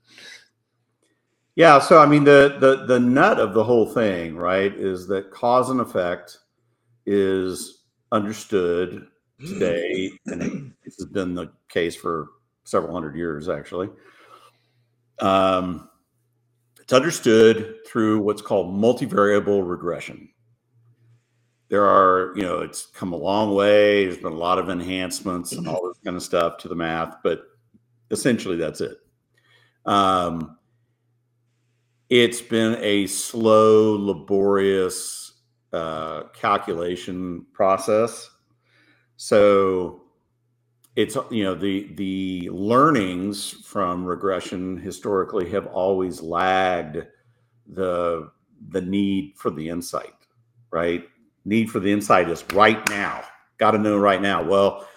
Yeah, 1.55 1.79
so 1.79 1.99
I 1.99 2.05
mean 2.05 2.23
the 2.23 2.57
the 2.59 2.85
the 2.85 2.99
nut 2.99 3.39
of 3.39 3.53
the 3.53 3.63
whole 3.63 3.85
thing, 3.85 4.35
right, 4.35 4.73
is 4.73 5.07
that 5.07 5.31
cause 5.31 5.69
and 5.69 5.79
effect 5.79 6.39
is 7.05 7.83
understood 8.11 9.07
today, 9.39 10.11
and 10.25 10.73
this 10.83 10.97
has 10.97 11.05
been 11.05 11.35
the 11.35 11.51
case 11.69 11.95
for 11.95 12.27
several 12.65 12.93
hundred 12.93 13.15
years, 13.15 13.47
actually. 13.47 13.89
Um, 15.19 15.89
it's 16.81 16.93
understood 16.93 17.77
through 17.87 18.19
what's 18.19 18.41
called 18.41 18.75
multivariable 18.75 19.67
regression. 19.67 20.29
There 21.69 21.85
are, 21.85 22.33
you 22.35 22.43
know, 22.43 22.59
it's 22.59 22.85
come 22.87 23.13
a 23.13 23.17
long 23.17 23.55
way. 23.55 24.05
There's 24.05 24.17
been 24.17 24.33
a 24.33 24.35
lot 24.37 24.59
of 24.59 24.69
enhancements 24.69 25.53
and 25.53 25.67
all 25.67 25.87
this 25.87 25.97
kind 26.03 26.15
of 26.15 26.23
stuff 26.23 26.57
to 26.59 26.67
the 26.67 26.75
math, 26.75 27.17
but 27.23 27.43
essentially 28.11 28.55
that's 28.55 28.81
it. 28.81 28.97
Um, 29.85 30.57
it's 32.09 32.41
been 32.41 32.77
a 32.81 33.07
slow, 33.07 33.93
laborious 33.93 35.33
uh, 35.73 36.23
calculation 36.33 37.45
process. 37.51 38.29
So 39.17 40.03
it's 40.95 41.17
you 41.29 41.43
know 41.43 41.55
the 41.55 41.93
the 41.95 42.49
learnings 42.51 43.51
from 43.51 44.05
regression 44.05 44.77
historically 44.77 45.49
have 45.49 45.67
always 45.67 46.21
lagged 46.21 47.05
the 47.67 48.31
the 48.69 48.81
need 48.81 49.33
for 49.35 49.49
the 49.49 49.67
insight 49.67 50.13
right 50.71 51.03
need 51.45 51.69
for 51.69 51.79
the 51.79 51.91
insight 51.91 52.29
is 52.29 52.43
right 52.53 52.87
now. 52.89 53.23
Got 53.57 53.71
to 53.71 53.77
know 53.77 53.97
right 53.97 54.21
now. 54.21 54.43
Well 54.43 54.87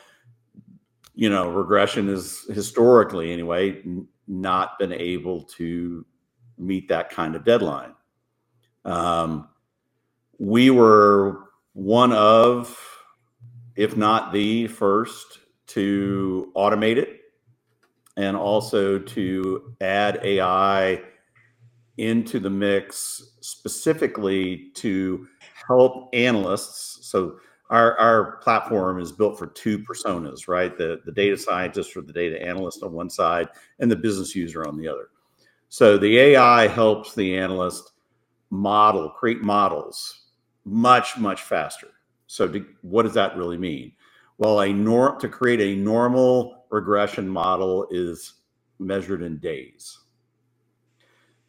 you 1.19 1.29
know 1.29 1.51
regression 1.51 2.09
is 2.09 2.47
historically 2.55 3.33
anyway 3.33 3.83
not 4.29 4.79
been 4.79 4.93
able 4.93 5.43
to 5.43 6.07
meet 6.59 6.87
that 6.89 7.11
kind 7.11 7.35
of 7.35 7.45
deadline. 7.45 7.93
Um, 8.85 9.49
we 10.39 10.71
were 10.71 11.41
one 11.73 12.13
of 12.13 12.79
if 13.75 13.97
not 13.97 14.33
the 14.33 14.69
first 14.69 15.41
to 15.69 16.53
automate 16.57 16.99
it 16.99 17.19
and 18.17 18.37
also 18.37 19.01
to 19.01 19.75
add 19.81 20.21
AI 20.23 21.03
into 21.97 22.39
the 22.39 22.51
mix 22.51 23.39
specifically 23.41 24.71
to 24.75 25.27
help 25.69 26.09
analysts. 26.15 27.07
So 27.07 27.39
our, 27.71 27.97
our 27.99 28.37
platform 28.39 28.99
is 28.99 29.13
built 29.13 29.39
for 29.39 29.47
two 29.49 29.79
personas, 29.79 30.49
right? 30.49 30.77
The, 30.77 31.01
the 31.05 31.13
data 31.13 31.37
scientist 31.37 31.97
or 31.97 32.03
the 32.03 32.13
data 32.13 32.43
analyst 32.43 32.83
on 32.83 32.93
one 32.93 33.11
side 33.11 33.49
and 33.79 33.91
the 33.91 33.97
business 33.97 34.35
user 34.35 34.67
on 34.67 34.79
the 34.79 34.89
other. 34.89 35.11
So 35.69 35.99
the 35.99 36.19
AI 36.19 36.67
helps 36.67 37.15
the 37.15 37.37
analyst 37.37 37.93
model, 38.51 39.11
create 39.11 39.43
models 39.43 40.29
much, 40.65 41.19
much 41.19 41.43
faster. 41.43 41.89
So 42.27 42.49
to, 42.49 42.67
what 42.83 43.03
does 43.03 43.15
that 43.15 43.37
really 43.37 43.59
mean? 43.59 43.93
Well, 44.39 44.61
a 44.61 44.73
norm 44.73 45.21
to 45.21 45.29
create 45.29 45.61
a 45.61 45.79
normal 45.79 46.65
regression 46.71 47.29
model 47.29 47.87
is 47.91 48.35
measured 48.79 49.23
in 49.23 49.39
days. 49.39 49.99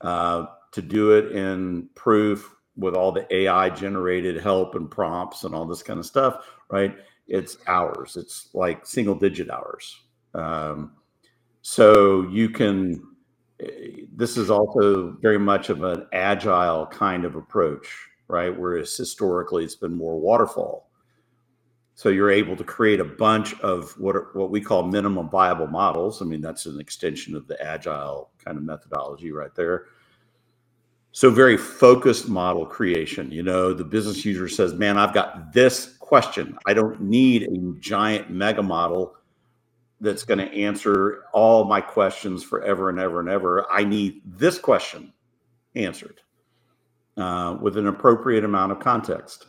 Uh, 0.01 0.47
to 0.71 0.81
do 0.81 1.11
it 1.11 1.31
in 1.35 1.89
proof 1.95 2.55
with 2.79 2.95
all 2.95 3.12
the 3.12 3.27
AI 3.33 3.69
generated 3.69 4.41
help 4.41 4.75
and 4.75 4.89
prompts 4.89 5.43
and 5.43 5.53
all 5.53 5.65
this 5.65 5.83
kind 5.83 6.00
of 6.00 6.05
stuff, 6.05 6.45
right? 6.69 6.95
It's 7.27 7.57
hours. 7.67 8.17
It's 8.17 8.50
like 8.53 8.86
single 8.86 9.15
digit 9.15 9.50
hours. 9.50 9.95
Um, 10.33 10.93
so 11.62 12.27
you 12.29 12.50
can. 12.50 13.03
This 14.15 14.38
is 14.38 14.50
also 14.50 15.17
very 15.21 15.38
much 15.38 15.69
of 15.69 15.83
an 15.83 16.07
agile 16.13 16.86
kind 16.88 17.25
of 17.25 17.36
approach, 17.36 17.93
right? 18.29 18.57
Whereas 18.57 18.95
historically 18.95 19.65
it's 19.65 19.75
been 19.75 19.93
more 19.93 20.17
waterfall. 20.17 20.89
So 21.95 22.07
you're 22.07 22.31
able 22.31 22.55
to 22.55 22.63
create 22.63 23.01
a 23.01 23.05
bunch 23.05 23.59
of 23.59 23.91
what 24.00 24.15
are, 24.15 24.29
what 24.31 24.51
we 24.51 24.62
call 24.62 24.83
minimum 24.83 25.29
viable 25.29 25.67
models. 25.67 26.21
I 26.21 26.25
mean, 26.25 26.39
that's 26.39 26.65
an 26.65 26.79
extension 26.79 27.36
of 27.36 27.45
the 27.48 27.62
agile 27.62 28.31
kind 28.43 28.57
of 28.57 28.63
methodology 28.63 29.33
right 29.33 29.53
there. 29.53 29.88
So 31.11 31.31
very 31.31 31.57
focused 31.57 32.29
model 32.29 32.65
creation. 32.65 33.31
You 33.31 33.43
know, 33.43 33.73
the 33.73 33.83
business 33.83 34.23
user 34.23 34.47
says, 34.47 34.73
"Man, 34.73 34.97
I've 34.97 35.13
got 35.13 35.53
this 35.53 35.97
question. 35.97 36.57
I 36.67 36.73
don't 36.73 37.01
need 37.01 37.43
a 37.43 37.79
giant 37.79 38.29
mega 38.29 38.61
model 38.61 39.15
that's 40.01 40.23
going 40.23 40.37
to 40.37 40.53
answer 40.53 41.23
all 41.33 41.65
my 41.65 41.81
questions 41.81 42.43
forever 42.43 42.89
and 42.89 42.99
ever 42.99 43.19
and 43.19 43.27
ever. 43.27 43.69
I 43.71 43.83
need 43.83 44.21
this 44.25 44.57
question 44.57 45.11
answered 45.75 46.21
uh, 47.17 47.57
with 47.61 47.75
an 47.77 47.87
appropriate 47.87 48.43
amount 48.43 48.71
of 48.71 48.79
context." 48.79 49.47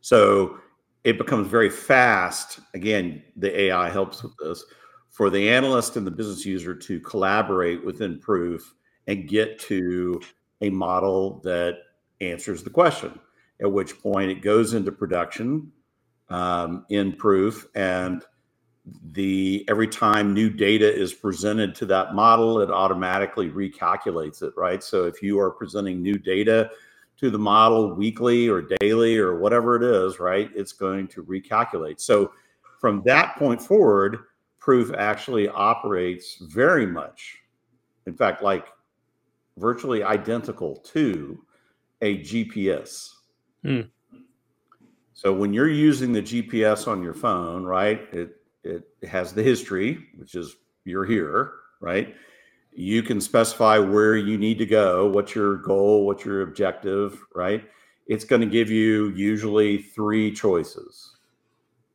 So 0.00 0.58
it 1.04 1.18
becomes 1.18 1.48
very 1.48 1.70
fast. 1.70 2.60
Again, 2.74 3.22
the 3.36 3.58
AI 3.62 3.88
helps 3.88 4.22
with 4.22 4.32
this 4.36 4.62
for 5.10 5.30
the 5.30 5.48
analyst 5.48 5.96
and 5.96 6.06
the 6.06 6.10
business 6.10 6.44
user 6.44 6.74
to 6.74 7.00
collaborate 7.00 7.84
within 7.84 8.20
proof 8.20 8.74
and 9.08 9.28
get 9.28 9.58
to 9.58 10.20
a 10.60 10.70
model 10.70 11.40
that 11.42 11.78
answers 12.20 12.62
the 12.62 12.70
question 12.70 13.18
at 13.60 13.70
which 13.70 14.00
point 14.00 14.30
it 14.30 14.40
goes 14.40 14.74
into 14.74 14.92
production 14.92 15.72
um, 16.28 16.86
in 16.90 17.12
proof 17.12 17.66
and 17.74 18.22
the 19.12 19.64
every 19.68 19.88
time 19.88 20.32
new 20.32 20.48
data 20.48 20.90
is 20.90 21.12
presented 21.12 21.74
to 21.74 21.84
that 21.84 22.14
model 22.14 22.60
it 22.60 22.70
automatically 22.70 23.50
recalculates 23.50 24.42
it 24.42 24.52
right 24.56 24.84
so 24.84 25.04
if 25.04 25.20
you 25.22 25.40
are 25.40 25.50
presenting 25.50 26.00
new 26.00 26.16
data 26.16 26.70
to 27.18 27.30
the 27.30 27.38
model 27.38 27.94
weekly 27.94 28.48
or 28.48 28.62
daily 28.80 29.18
or 29.18 29.38
whatever 29.38 29.76
it 29.76 29.82
is, 29.82 30.20
right? 30.20 30.50
It's 30.54 30.72
going 30.72 31.08
to 31.08 31.24
recalculate. 31.24 32.00
So 32.00 32.32
from 32.80 33.02
that 33.06 33.36
point 33.36 33.60
forward, 33.60 34.20
proof 34.60 34.92
actually 34.96 35.48
operates 35.48 36.36
very 36.36 36.86
much, 36.86 37.38
in 38.06 38.14
fact, 38.14 38.42
like 38.42 38.66
virtually 39.58 40.02
identical 40.02 40.76
to 40.76 41.38
a 42.00 42.18
GPS. 42.18 43.10
Hmm. 43.62 43.80
So 45.14 45.32
when 45.32 45.52
you're 45.52 45.68
using 45.68 46.12
the 46.12 46.22
GPS 46.22 46.86
on 46.86 47.02
your 47.02 47.14
phone, 47.14 47.64
right, 47.64 48.02
it 48.12 48.36
it 48.64 48.84
has 49.08 49.32
the 49.32 49.42
history, 49.42 50.06
which 50.16 50.34
is 50.34 50.56
you're 50.84 51.04
here, 51.04 51.52
right? 51.80 52.14
you 52.78 53.02
can 53.02 53.20
specify 53.20 53.76
where 53.76 54.16
you 54.16 54.38
need 54.38 54.56
to 54.56 54.64
go, 54.64 55.04
what's 55.08 55.34
your 55.34 55.56
goal, 55.56 56.06
what's 56.06 56.24
your 56.24 56.42
objective, 56.42 57.20
right? 57.34 57.64
It's 58.06 58.24
going 58.24 58.40
to 58.40 58.46
give 58.46 58.70
you 58.70 59.08
usually 59.16 59.78
three 59.78 60.30
choices, 60.30 61.16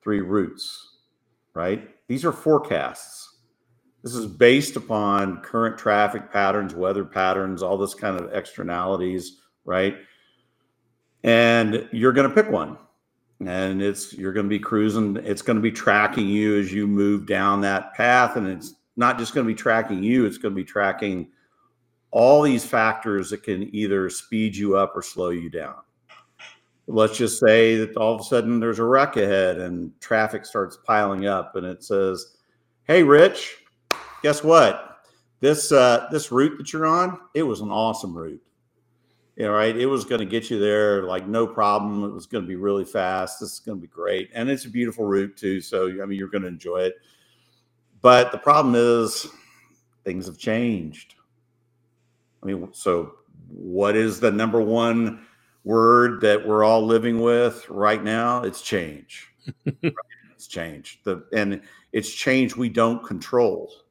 three 0.04 0.20
routes, 0.20 0.98
right? 1.54 1.90
These 2.10 2.26
are 2.26 2.34
forecasts. 2.34 3.33
This 4.04 4.16
is 4.16 4.26
based 4.26 4.76
upon 4.76 5.42
current 5.42 5.78
traffic 5.78 6.30
patterns, 6.30 6.76
weather 6.76 7.06
patterns, 7.06 7.64
all 7.64 7.78
this 7.78 7.94
kind 7.94 8.20
of 8.20 8.34
externalities, 8.34 9.40
right? 9.64 9.96
And 11.24 11.88
you're 11.94 12.12
going 12.12 12.28
to 12.28 12.36
pick 12.36 12.52
one. 12.52 12.78
And 13.46 13.82
it's 13.82 14.14
you're 14.14 14.34
going 14.34 14.46
to 14.46 14.50
be 14.50 14.60
cruising, 14.60 15.18
it's 15.18 15.42
going 15.42 15.56
to 15.56 15.62
be 15.62 15.72
tracking 15.72 16.28
you 16.28 16.60
as 16.60 16.72
you 16.72 16.86
move 16.86 17.26
down 17.26 17.62
that 17.62 17.94
path 17.94 18.36
and 18.36 18.48
it's 18.48 18.76
not 18.96 19.18
just 19.18 19.34
going 19.34 19.46
to 19.46 19.52
be 19.52 19.58
tracking 19.58 20.04
you, 20.04 20.26
it's 20.26 20.38
going 20.38 20.54
to 20.54 20.56
be 20.56 20.64
tracking 20.64 21.30
all 22.12 22.42
these 22.42 22.64
factors 22.64 23.30
that 23.32 23.44
can 23.44 23.74
either 23.76 24.10
speed 24.10 24.56
you 24.56 24.78
up 24.78 24.96
or 24.96 25.02
slow 25.02 25.30
you 25.32 25.50
down. 25.50 25.76
Let's 26.88 27.18
just 27.18 27.40
say 27.40 27.78
that 27.78 27.98
all 27.98 28.14
of 28.14 28.22
a 28.22 28.24
sudden 28.24 28.60
there's 28.60 28.80
a 28.80 28.86
wreck 28.86 29.18
ahead 29.18 29.58
and 29.58 29.92
traffic 30.00 30.46
starts 30.46 30.78
piling 30.86 31.26
up 31.26 31.56
and 31.56 31.66
it 31.66 31.84
says, 31.84 32.38
Hey, 32.86 33.02
Rich, 33.02 33.63
guess 34.24 34.44
what? 34.44 35.02
This 35.42 35.72
uh, 35.72 36.08
this 36.10 36.32
route 36.32 36.58
that 36.58 36.74
you're 36.74 36.88
on, 36.88 37.20
it 37.36 37.44
was 37.44 37.62
an 37.62 37.70
awesome 37.70 38.18
route. 38.18 38.42
You 39.36 39.46
know, 39.46 39.52
right? 39.52 39.76
It 39.76 39.88
was 39.88 40.06
going 40.06 40.20
to 40.20 40.26
get 40.26 40.50
you 40.50 40.60
there 40.60 41.04
like 41.04 41.28
no 41.28 41.46
problem. 41.46 42.04
It 42.04 42.14
was 42.14 42.26
going 42.26 42.44
to 42.44 42.48
be 42.48 42.56
really 42.56 42.86
fast. 42.86 43.40
This 43.40 43.54
is 43.54 43.60
going 43.60 43.78
to 43.78 43.82
be 43.82 43.88
great, 43.88 44.30
and 44.34 44.50
it's 44.50 44.66
a 44.66 44.70
beautiful 44.70 45.06
route 45.06 45.36
too. 45.36 45.60
So 45.60 45.88
I 46.02 46.06
mean, 46.06 46.18
you're 46.18 46.30
going 46.30 46.44
to 46.44 46.48
enjoy 46.48 46.78
it. 46.78 46.96
But 48.02 48.32
the 48.32 48.38
problem 48.38 48.76
is 48.76 49.28
things 50.04 50.26
have 50.26 50.38
changed. 50.38 51.16
I 52.42 52.46
mean, 52.46 52.70
so 52.74 53.16
what 53.50 53.96
is 53.96 54.20
the 54.20 54.32
number 54.32 54.62
one 54.62 55.26
word 55.64 56.22
that 56.22 56.46
we're 56.46 56.64
all 56.64 56.86
living 56.86 57.22
with 57.22 57.68
right 57.70 58.04
now? 58.04 58.44
It's 58.44 58.62
change. 58.62 59.30
it's 59.66 60.48
change. 60.48 61.02
The 61.04 61.26
and 61.34 61.62
it's 61.92 62.12
change 62.12 62.56
we 62.56 62.70
don't 62.70 63.04
control. 63.06 63.83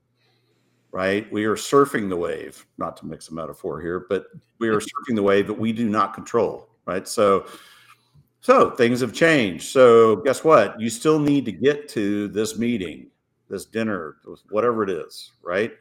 Right? 0.92 1.31
We 1.33 1.46
are 1.46 1.57
surfing 1.57 2.09
the 2.11 2.16
wave, 2.16 2.66
not 2.76 2.96
to 2.98 3.07
mix 3.07 3.28
a 3.28 3.35
metaphor 3.35 3.81
here, 3.81 4.07
but 4.09 4.26
we 4.59 4.68
are 4.68 4.81
surfing 4.81 5.16
the 5.16 5.22
wave 5.22 5.46
that 5.46 5.59
we 5.59 5.72
do 5.72 5.88
not 5.88 6.14
control. 6.14 6.68
Right. 6.85 7.09
So 7.09 7.46
so 8.40 8.70
things 8.72 9.00
have 9.00 9.12
changed. 9.12 9.64
So 9.66 10.16
guess 10.16 10.44
what? 10.44 10.78
You 10.81 10.90
still 10.90 11.18
need 11.18 11.44
to 11.44 11.52
get 11.52 11.88
to 11.90 12.28
this 12.28 12.59
meeting 12.59 13.09
this 13.52 13.66
dinner, 13.66 14.16
whatever 14.50 14.83
it 14.83 14.90
is, 14.90 15.31
right? 15.42 15.72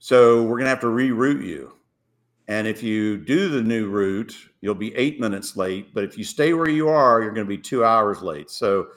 So 0.00 0.42
we're 0.42 0.58
going 0.58 0.64
to 0.64 0.70
have 0.70 0.80
to 0.80 0.88
reroute 0.88 1.46
you. 1.46 1.72
And 2.48 2.66
if 2.66 2.82
you 2.82 3.16
do 3.16 3.48
the 3.48 3.62
new 3.62 3.88
route, 3.88 4.36
you'll 4.60 4.74
be 4.74 4.94
eight 4.96 5.20
minutes 5.20 5.56
late. 5.56 5.94
But 5.94 6.02
if 6.02 6.18
you 6.18 6.24
stay 6.24 6.52
where 6.52 6.68
you 6.68 6.88
are, 6.88 7.22
you're 7.22 7.32
going 7.32 7.46
to 7.46 7.48
be 7.48 7.56
two 7.56 7.84
hours 7.84 8.22
late. 8.22 8.50
So 8.50 8.88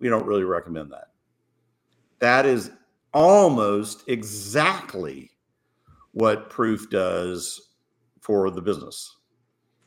we 0.00 0.08
don't 0.08 0.24
really 0.24 0.44
recommend 0.44 0.90
that. 0.92 1.08
That 2.18 2.46
is 2.46 2.70
almost 3.14 4.04
exactly 4.08 5.30
what 6.12 6.50
proof 6.50 6.90
does 6.90 7.70
for 8.20 8.50
the 8.50 8.60
business 8.60 9.16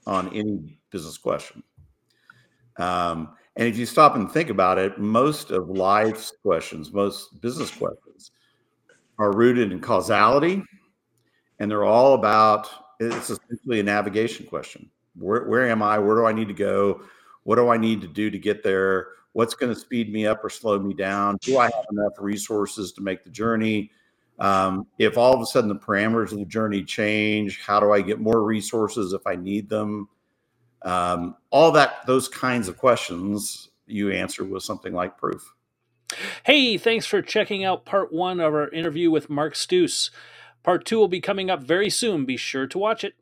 on 0.05 0.33
any 0.33 0.79
business 0.89 1.17
question. 1.17 1.61
Um, 2.77 3.35
and 3.55 3.67
if 3.67 3.77
you 3.77 3.85
stop 3.85 4.15
and 4.15 4.31
think 4.31 4.49
about 4.49 4.77
it, 4.77 4.99
most 4.99 5.51
of 5.51 5.69
life's 5.69 6.31
questions, 6.43 6.93
most 6.93 7.41
business 7.41 7.71
questions, 7.71 8.31
are 9.19 9.35
rooted 9.35 9.71
in 9.71 9.79
causality, 9.79 10.63
and 11.59 11.69
they're 11.69 11.85
all 11.85 12.13
about 12.13 12.69
it's 12.99 13.29
essentially 13.29 13.79
a 13.79 13.83
navigation 13.83 14.45
question. 14.45 14.89
Where, 15.15 15.47
where 15.47 15.69
am 15.69 15.81
I? 15.81 15.97
Where 15.99 16.15
do 16.15 16.25
I 16.25 16.33
need 16.33 16.47
to 16.47 16.53
go? 16.53 17.01
What 17.43 17.55
do 17.55 17.69
I 17.69 17.77
need 17.77 18.01
to 18.01 18.07
do 18.07 18.29
to 18.29 18.37
get 18.37 18.63
there? 18.63 19.07
What's 19.37 19.53
going 19.53 19.71
to 19.71 19.79
speed 19.79 20.11
me 20.11 20.25
up 20.25 20.43
or 20.43 20.49
slow 20.49 20.79
me 20.79 20.95
down? 20.95 21.37
Do 21.41 21.59
I 21.59 21.65
have 21.65 21.85
enough 21.91 22.13
resources 22.17 22.91
to 22.93 23.01
make 23.01 23.23
the 23.23 23.29
journey? 23.29 23.91
Um, 24.39 24.87
if 24.97 25.15
all 25.15 25.31
of 25.31 25.39
a 25.41 25.45
sudden 25.45 25.69
the 25.69 25.75
parameters 25.75 26.31
of 26.31 26.39
the 26.39 26.45
journey 26.45 26.83
change, 26.83 27.61
how 27.61 27.79
do 27.79 27.91
I 27.91 28.01
get 28.01 28.19
more 28.19 28.43
resources 28.43 29.13
if 29.13 29.27
I 29.27 29.35
need 29.35 29.69
them? 29.69 30.09
Um, 30.81 31.35
all 31.51 31.71
that, 31.73 31.97
those 32.07 32.27
kinds 32.27 32.67
of 32.67 32.77
questions 32.77 33.69
you 33.85 34.09
answer 34.09 34.43
with 34.43 34.63
something 34.63 34.91
like 34.91 35.19
proof. 35.19 35.53
Hey, 36.43 36.79
thanks 36.79 37.05
for 37.05 37.21
checking 37.21 37.63
out 37.63 37.85
part 37.85 38.11
one 38.11 38.39
of 38.39 38.55
our 38.55 38.69
interview 38.69 39.11
with 39.11 39.29
Mark 39.29 39.55
Stouse. 39.55 40.09
Part 40.63 40.83
two 40.83 40.97
will 40.97 41.07
be 41.07 41.21
coming 41.21 41.51
up 41.51 41.61
very 41.61 41.91
soon. 41.91 42.25
Be 42.25 42.37
sure 42.37 42.65
to 42.65 42.79
watch 42.79 43.03
it. 43.03 43.13